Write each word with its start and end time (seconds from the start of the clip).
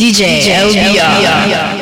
DJ, 0.00 0.40
DJ 0.40 0.48
LBR. 0.54 1.20
feelings 1.20 1.79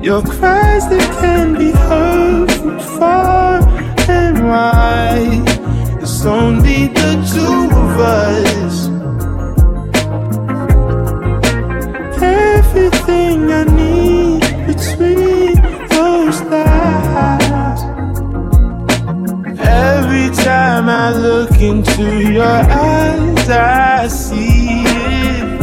Your 0.00 0.22
cries 0.22 0.88
that 0.90 1.18
can 1.20 1.54
be 1.58 1.72
heard 1.72 2.50
from 2.52 2.78
far 2.98 3.60
and 4.08 4.46
wide. 4.46 5.42
It's 6.00 6.24
only 6.24 6.86
the 6.86 7.12
two 7.32 7.68
of 7.76 7.98
us. 7.98 8.88
Everything 12.22 13.50
I 13.50 13.64
need 13.64 14.40
between 14.68 15.56
those 15.88 16.40
lines. 16.42 17.80
Every 19.60 20.28
time 20.44 20.88
I 20.88 21.12
look 21.12 21.60
into 21.60 22.32
your 22.32 22.44
eyes, 22.46 23.50
I 23.50 24.06
see 24.06 24.84
it. 24.86 25.58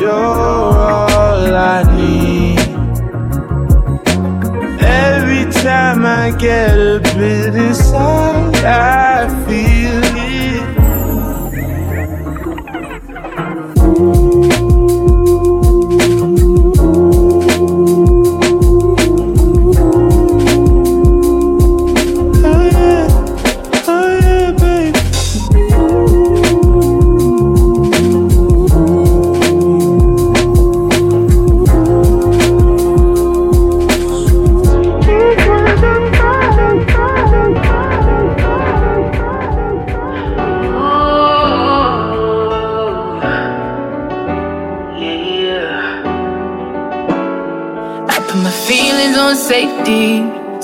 You're 0.00 0.12
all 0.12 1.54
I 1.54 1.84
need. 1.96 2.11
time 5.62 6.04
I 6.04 6.32
get 6.36 6.76
a 6.76 7.00
bit 7.16 7.54
inside, 7.54 8.64
I 8.64 9.46
feel. 9.46 9.71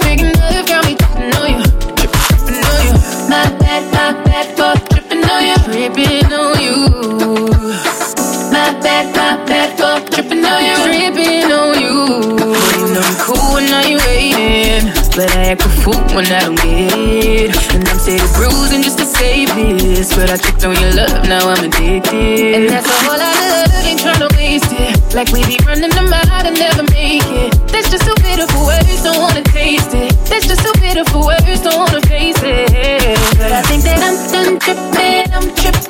But 0.00 0.69
Fool 15.90 16.14
when 16.14 16.26
I 16.26 16.40
don't 16.40 16.56
get 16.56 16.92
it. 16.94 17.74
And 17.74 17.88
I'm 17.88 17.98
steady 17.98 18.22
bruising 18.34 18.82
just 18.82 18.98
to 18.98 19.04
save 19.04 19.48
this. 19.54 20.14
But 20.14 20.30
I 20.30 20.36
tripped 20.36 20.64
on 20.64 20.74
your 20.78 20.92
love, 20.94 21.26
now 21.26 21.48
I'm 21.48 21.64
addicted. 21.64 22.54
And 22.54 22.68
that's 22.68 22.86
a 22.86 22.96
whole 23.06 23.18
lot 23.18 23.34
of 23.34 23.46
love, 23.50 23.84
ain't 23.84 24.00
trying 24.00 24.22
to 24.22 24.30
waste 24.36 24.70
it. 24.70 25.14
Like 25.14 25.32
we 25.32 25.44
be 25.46 25.58
running 25.66 25.90
them 25.90 26.12
out 26.12 26.46
and 26.46 26.58
never 26.58 26.82
make 26.94 27.26
it. 27.26 27.52
That's 27.68 27.90
just 27.90 28.04
too 28.04 28.14
bitter 28.22 28.46
for 28.46 28.66
words, 28.66 29.02
don't 29.02 29.20
wanna 29.20 29.42
taste 29.42 29.94
it. 29.94 30.14
That's 30.28 30.46
just 30.46 30.62
too 30.62 30.74
bitter 30.80 31.04
for 31.04 31.26
words, 31.26 31.60
don't 31.62 31.78
wanna 31.78 32.00
face 32.06 32.38
it. 32.42 33.18
But 33.38 33.52
I 33.52 33.62
think 33.62 33.82
that 33.84 33.98
I'm 33.98 34.16
done 34.30 34.58
tripping, 34.58 35.32
I'm 35.34 35.48
tripping, 35.56 35.89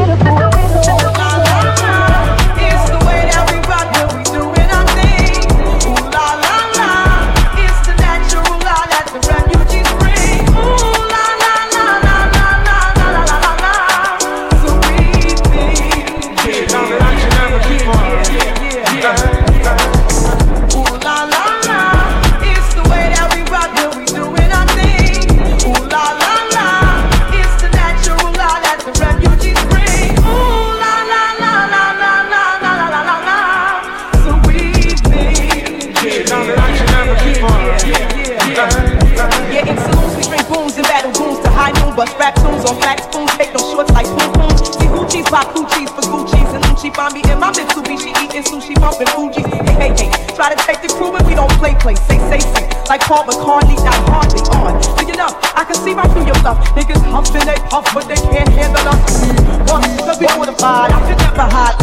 Like 52.91 53.07
Paul 53.07 53.23
McCartney, 53.23 53.81
not 53.85 53.95
hardly 54.09 54.41
on. 54.51 54.75
Big 54.97 55.15
enough, 55.15 55.39
I 55.55 55.63
can 55.63 55.75
see 55.75 55.93
right 55.93 56.11
through 56.11 56.25
your 56.25 56.35
stuff. 56.35 56.59
Niggas 56.75 56.99
humping, 57.07 57.47
they 57.47 57.55
puff, 57.69 57.87
but 57.93 58.03
they 58.03 58.15
can't 58.15 58.49
handle 58.49 58.85
us. 58.85 59.23
Mm, 59.23 59.65
Cause 59.69 59.87
we're 59.87 60.13
to 60.13 60.19
be 60.19 60.27
mortified, 60.35 60.91
I 60.91 60.99
can 61.07 61.17
never 61.17 61.47
hide. 61.47 61.80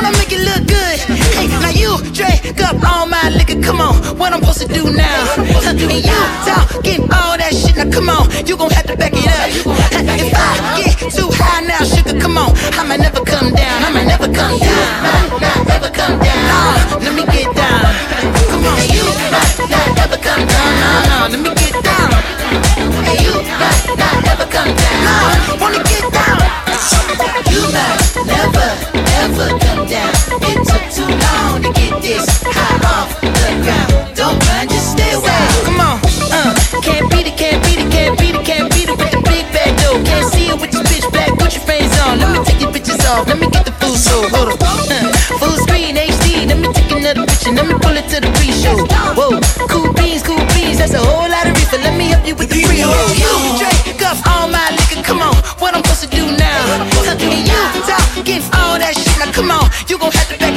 gonna 0.00 0.16
make 0.18 0.30
it 0.30 0.42
look 0.46 0.62
good. 0.66 0.98
Hey, 1.34 1.48
now 1.48 1.74
you 1.74 1.98
drink 2.14 2.60
up 2.62 2.78
all 2.86 3.06
my 3.06 3.30
liquor. 3.30 3.60
Come 3.60 3.80
on, 3.80 3.94
what 4.18 4.32
I'm 4.32 4.40
supposed 4.40 4.62
to 4.62 4.68
do 4.68 4.84
now? 4.94 5.18
Huh, 5.34 5.70
and 5.70 5.80
you 5.80 6.14
talking 6.46 7.02
all 7.10 7.34
that 7.34 7.52
shit. 7.52 7.74
Now 7.76 7.90
come 7.90 8.08
on, 8.08 8.30
you 8.46 8.56
gon' 8.56 8.70
have 8.70 8.86
to 8.86 8.96
back 8.96 9.12
it 9.14 9.26
up. 9.26 9.50
If 10.22 10.34
I 10.34 10.50
get 10.78 10.94
too 11.10 11.30
high 11.34 11.66
now, 11.66 11.82
sugar, 11.82 12.18
come 12.20 12.38
on, 12.38 12.54
I 12.78 12.86
might 12.86 13.00
never 13.00 13.24
come 13.24 13.50
down. 13.50 13.78
I 13.82 13.90
might 13.90 14.06
never 14.06 14.30
come 14.30 14.58
down. 14.58 14.86
Might 15.02 15.42
not 15.42 15.70
ever 15.74 15.90
come 15.90 16.16
down. 16.22 16.42
Nah, 16.46 17.02
let 17.02 17.14
me 17.14 17.24
get 17.34 17.50
down. 17.54 17.82
Come 18.50 18.64
on, 18.70 18.78
you 18.94 19.04
might 19.34 19.58
not 19.66 19.98
ever 20.06 20.18
come 20.22 20.44
down. 20.46 20.70
Nah, 20.78 21.10
nah, 21.10 21.26
let 21.32 21.40
me 21.42 21.50
get 21.58 21.74
down. 21.82 22.10
Hey, 23.02 23.18
you 23.26 23.34
might 23.34 23.86
not 23.98 24.16
ever 24.30 24.46
come 24.46 24.70
down. 24.70 24.98
Nah, 25.04 25.58
wanna 25.58 25.82
get 25.82 26.06
down. 26.12 26.38
you 52.28 52.34
with 52.36 52.50
the 52.50 52.60
free. 52.62 52.84
You 52.84 52.92
drink 53.56 54.02
up 54.04 54.18
all 54.28 54.48
my 54.48 54.70
liquor, 54.76 55.02
come 55.02 55.20
on. 55.20 55.34
What 55.58 55.74
I'm 55.74 55.82
supposed 55.82 56.04
to 56.04 56.08
do 56.12 56.24
now? 56.36 56.88
Sucking 57.04 57.30
you 57.32 57.60
top, 57.88 58.04
give 58.24 58.44
all 58.54 58.78
that 58.78 58.94
shit. 58.94 59.18
Now 59.18 59.32
come 59.32 59.50
on, 59.50 59.64
you 59.88 59.98
gon' 59.98 60.12
have 60.12 60.38
to. 60.38 60.47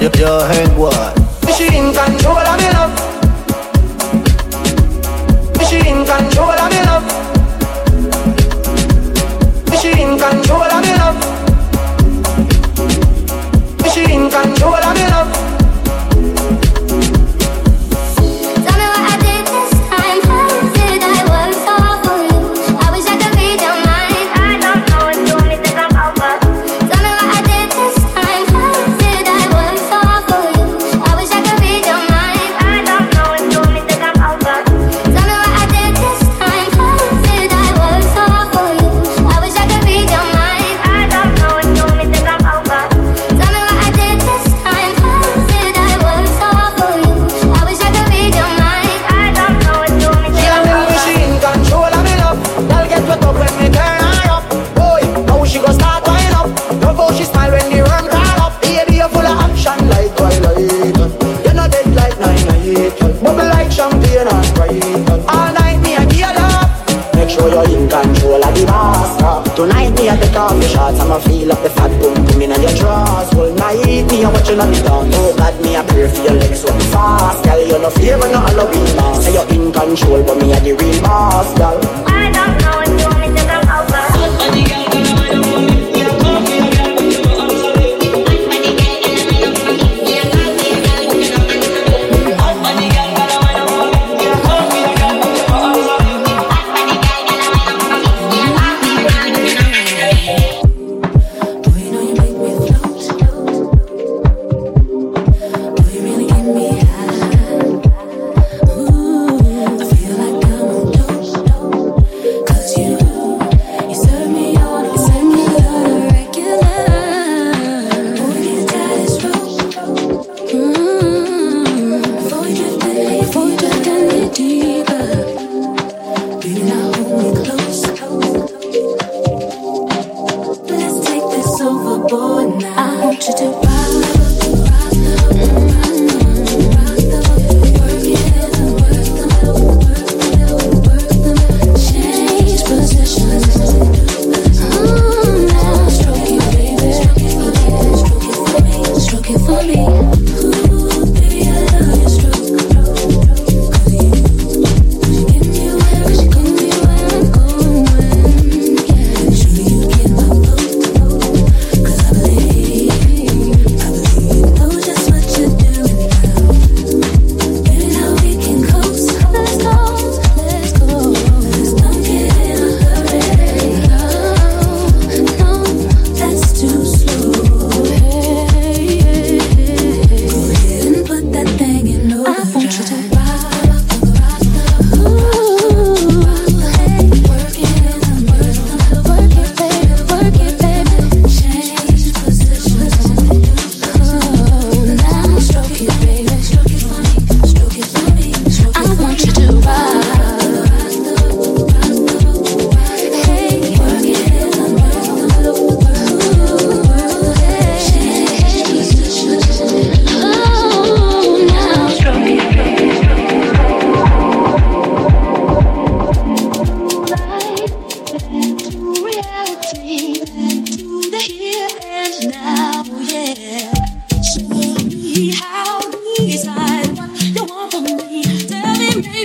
Yo, 0.00 0.08
yo, 0.08 0.20
yo, 0.20 0.38
Hank, 0.46 0.78
what? 0.78 1.19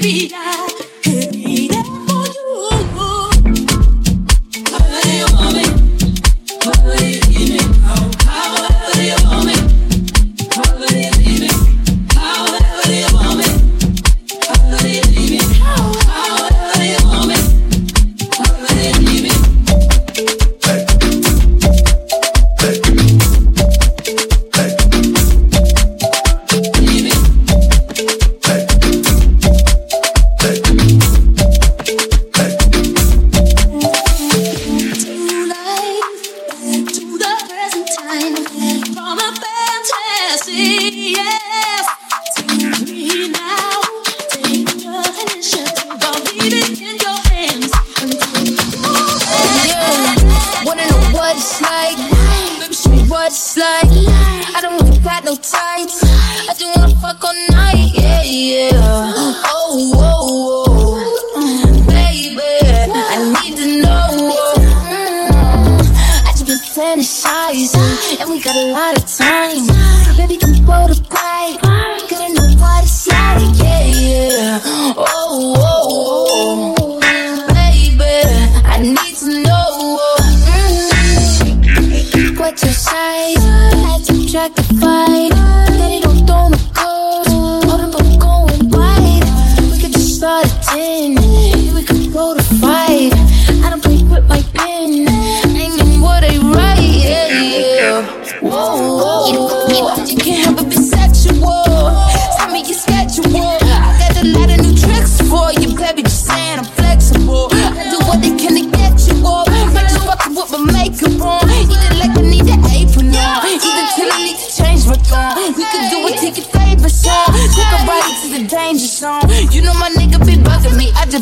vida. 0.05 0.64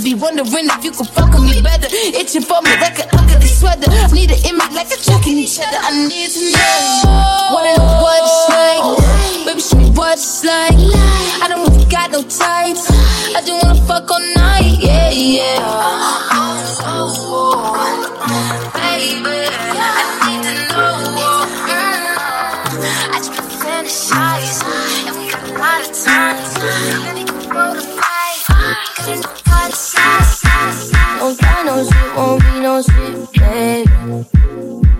Be 0.01 0.15
wondering 0.15 0.47
if 0.49 0.83
you 0.83 0.91
could 0.91 1.07
fuck 1.07 1.31
with 1.33 1.43
me 1.43 1.61
better. 1.61 1.87
Itching 1.91 2.41
for 2.41 2.61
me 2.61 2.71
like 2.81 2.99
an 2.99 3.09
ugly 3.13 3.47
sweater. 3.47 3.89
Need 4.13 4.31
it 4.31 4.43
in 4.43 4.57
me 4.57 4.65
like 4.73 4.91
a 4.91 4.97
chuck 4.97 5.25
in 5.27 5.37
each 5.37 5.59
other. 5.59 5.77
I 5.79 6.07
need 6.07 6.31
to 6.31 6.39
know 6.51 7.53
what, 7.53 8.17
it's 8.19 8.49
like. 8.49 9.45
Baby, 9.45 9.61
show 9.61 9.77
me 9.77 9.91
what 9.91 10.17
it's 10.17 10.43
like. 10.43 10.73
I 11.41 11.47
don't 11.47 11.69
really 11.69 11.85
got 11.85 12.11
no 12.11 12.23
types. 12.23 12.89
I 13.35 13.41
just 13.45 13.63
wanna 13.63 13.81
fuck 13.85 14.09
all 14.09 14.19
night. 14.35 14.79
Yeah, 14.81 15.11
yeah. 15.11 16.22
sleep, 32.83 33.31
babe. 33.33 33.87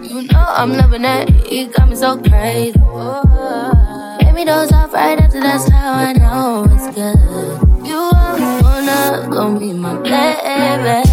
You 0.04 0.22
know 0.24 0.46
I'm 0.48 0.74
loving 0.74 1.02
that. 1.04 1.30
you 1.52 1.68
got 1.68 1.90
me 1.90 1.96
so 1.96 2.18
crazy. 2.22 2.80
Whoa. 2.80 3.24
Me 4.34 4.46
those 4.46 4.72
off 4.72 4.92
right 4.92 5.20
after 5.20 5.40
that's 5.40 5.70
how 5.70 5.94
I 5.94 6.12
know 6.14 6.66
it's 6.72 6.88
good. 6.96 7.18
You 7.88 7.96
always 7.96 8.62
gonna 8.64 9.30
go 9.30 9.60
be 9.60 9.74
my 9.74 9.94
baby. 10.02 11.08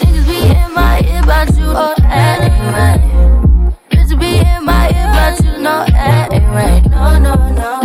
Niggas 0.00 0.26
be 0.26 0.38
in 0.50 0.74
my 0.74 1.00
ear 1.06 1.22
about 1.22 1.56
you 1.56 1.70
or 1.70 1.94
anyway. 2.02 2.98
Bitches 3.88 4.18
be 4.18 4.38
in 4.38 4.64
my 4.64 4.88
ear 4.90 5.06
about 5.12 5.44
you, 5.44 5.62
no 5.62 5.86
anyway. 5.94 6.82
No, 6.90 7.18
no, 7.20 7.34
no. 7.52 7.83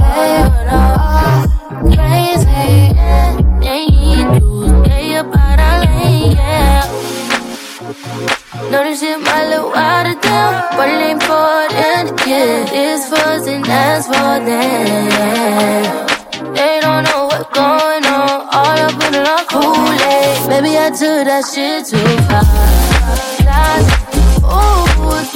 Notice 8.72 9.00
this 9.00 9.10
shit 9.10 9.20
might 9.22 9.50
look 9.50 9.74
watered 9.76 10.22
down, 10.22 10.54
but 10.78 10.88
it 10.90 11.02
ain't 11.02 11.24
for 11.24 11.68
them. 11.74 12.06
Yeah, 12.28 12.66
this 12.70 13.10
wasn't 13.10 13.68
as 13.68 14.06
for 14.06 14.40
them. 14.46 15.90
They 16.54 16.80
don't 16.80 17.04
know 17.04 17.26
what's 17.26 17.50
going 17.50 18.06
on, 18.06 18.48
all 18.54 18.80
up 18.86 18.94
in 19.08 19.16
our 19.16 19.44
Kool-Aid. 19.46 20.50
Maybe 20.50 20.78
I 20.78 20.92
took 20.92 21.26
that 21.26 21.46
shit 21.52 21.88
too 21.88 21.98
far. 22.30 22.46
Ooh, 24.46 25.18
it's 25.18 25.34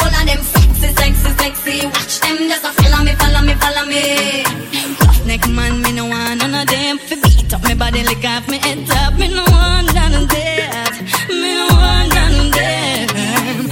all 0.00 0.16
of 0.18 0.24
them 0.26 0.42
sexy, 0.42 0.88
sexy, 1.00 1.30
sexy. 1.40 1.86
Watch 1.86 2.20
them 2.20 2.36
just 2.48 2.64
a 2.64 2.70
follow 2.78 3.04
me, 3.04 3.12
follow 3.20 3.42
me, 3.48 3.54
follow 3.62 3.84
me. 3.86 4.02
Roughneck 5.00 5.48
man, 5.48 5.82
me 5.82 5.92
no 5.92 6.06
want 6.06 6.40
none 6.40 6.54
of 6.54 6.66
them. 6.66 6.98
Fi 6.98 7.14
beat 7.22 7.52
up 7.54 7.62
me 7.64 7.74
body 7.74 8.02
like 8.04 8.24
off 8.24 8.48
me 8.48 8.58
head 8.58 8.86
top. 8.86 9.14
Me 9.18 9.28
no 9.28 9.44
want 9.54 9.92
none 9.94 10.14
of 10.14 10.28
them. 10.28 10.92
Me 11.28 11.50
no 11.58 11.66
want 11.80 12.08
none 12.16 12.36
of 12.46 12.52
them. 12.56 13.66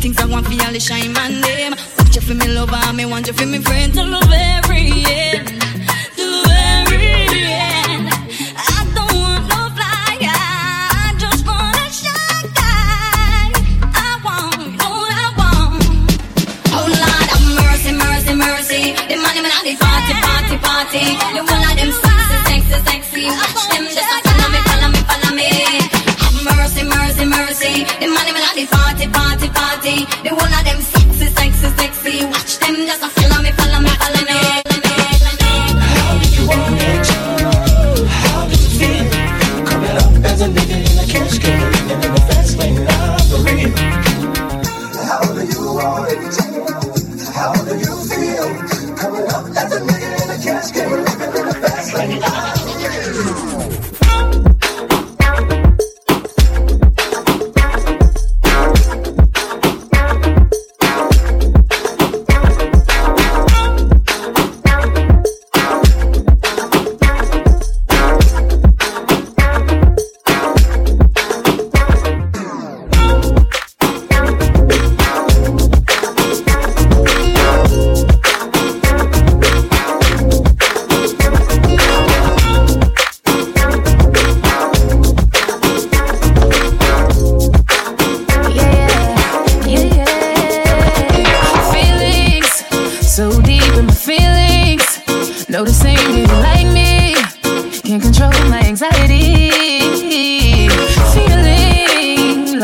Things 0.00 0.18
I 0.20 0.26
want 0.26 0.46
for 0.46 0.52
y'all 0.52 0.78
shine 0.78 1.12
my 1.12 1.28
name. 1.28 1.74
Watch 1.98 2.16
you 2.16 2.22
for 2.22 2.34
me 2.34 2.48
lover, 2.48 2.92
me 2.92 3.04
want 3.06 3.26
you 3.26 3.32
for 3.32 3.46
me 3.46 3.58
friend. 3.58 3.94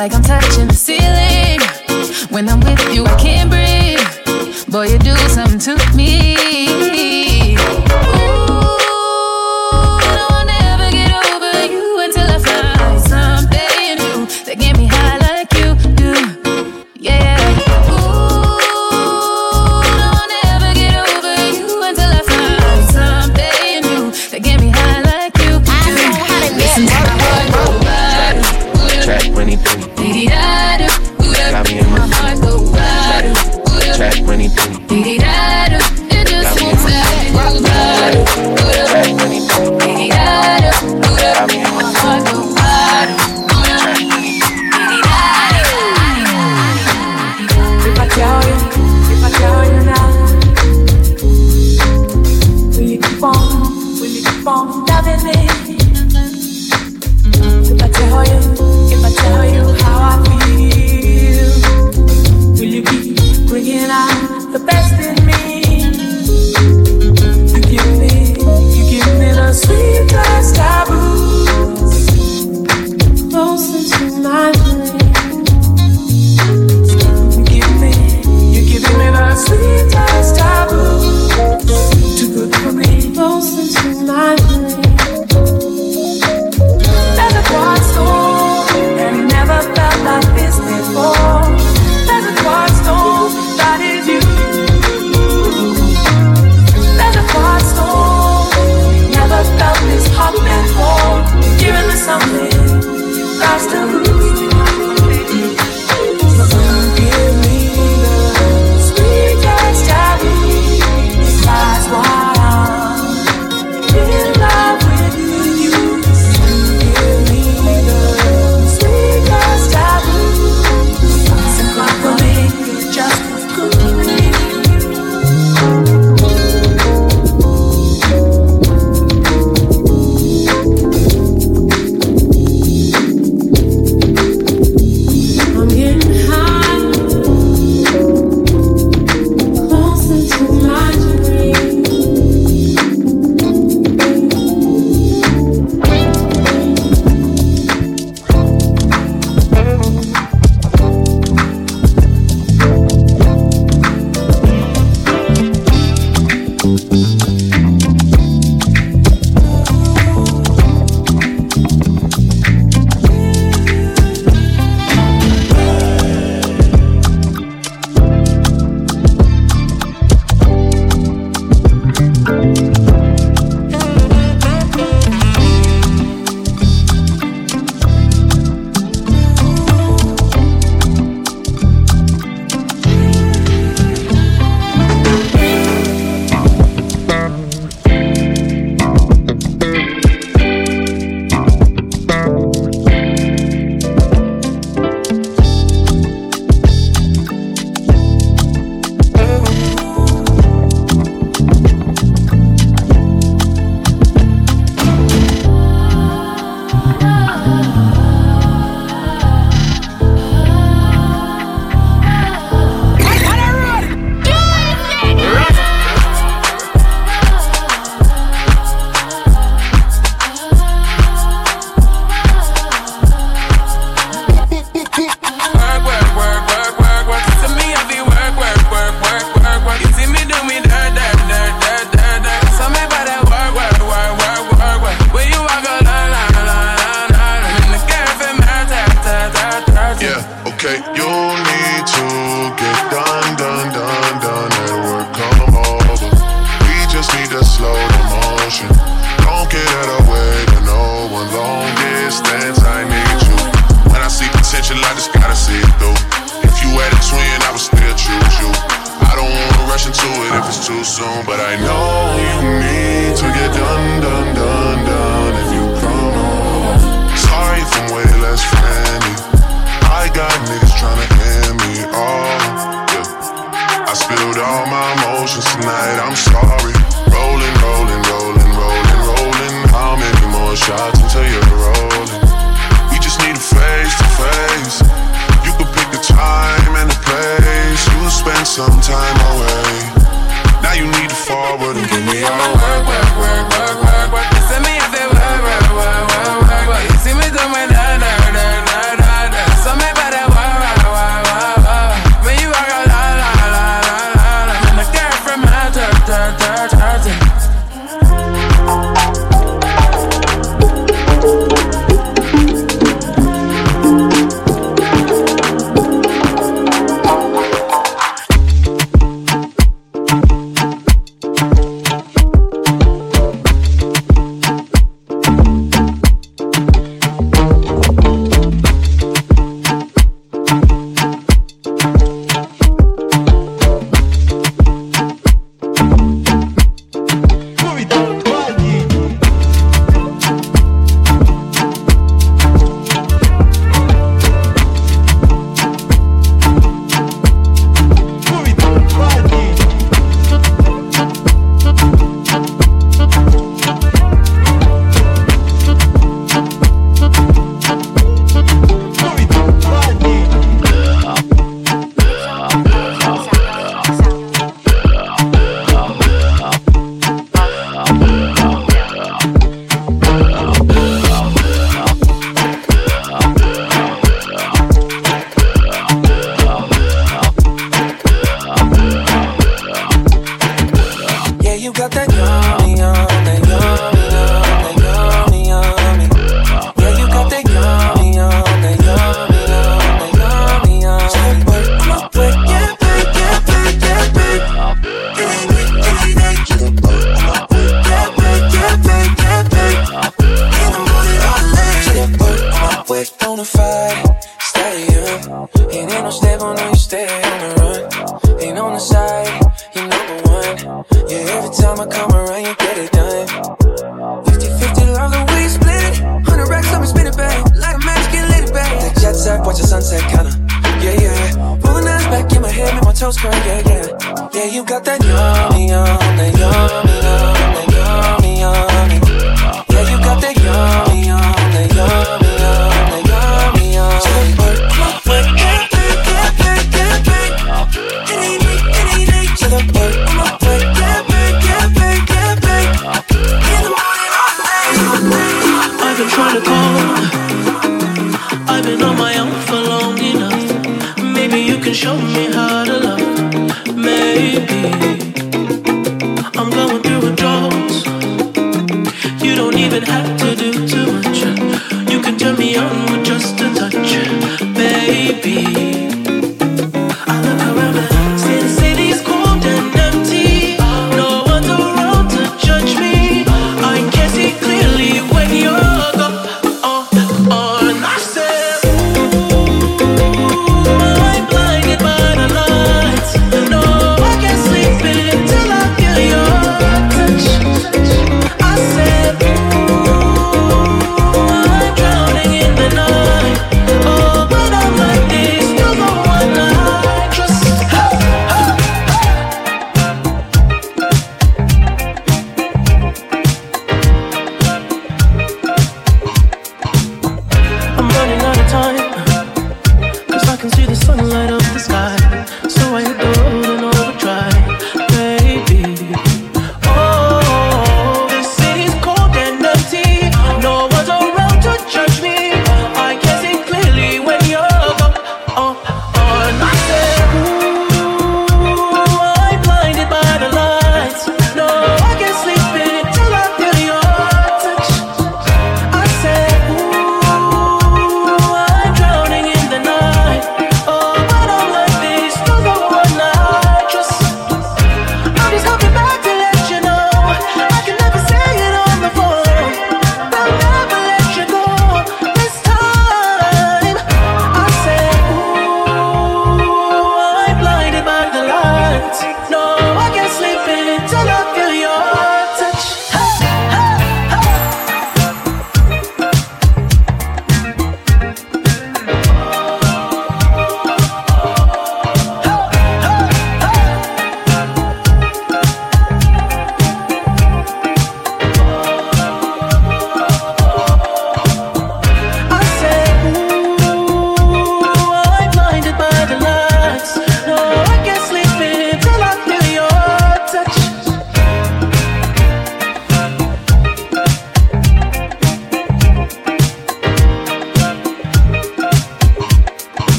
like 0.00 0.14
I'm 0.14 0.22
touching 0.22 0.66
the 0.66 0.72
ceiling. 0.72 1.60
When 2.30 2.48
I'm 2.48 2.60
with 2.60 2.94
you, 2.94 3.04
I 3.04 3.14
can't 3.20 3.50
breathe. 3.50 4.00
Boy, 4.72 4.86
you 4.92 4.98
do 4.98 5.14
something. 5.28 5.49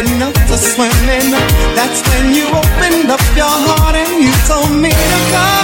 Enough 0.00 0.32
to 0.32 0.56
swim 0.56 0.90
in. 1.10 1.30
That's 1.76 2.00
when 2.08 2.32
you 2.34 2.46
opened 2.48 3.10
up 3.10 3.20
your 3.36 3.44
heart 3.44 3.96
and 3.96 4.24
you 4.24 4.32
told 4.48 4.80
me 4.80 4.88
to 4.88 5.30
come. 5.30 5.59